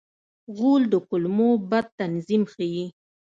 غول 0.55 0.83
د 0.93 0.95
کولمو 1.07 1.49
بد 1.69 1.85
تنظیم 1.99 2.43
ښيي. 2.53 2.85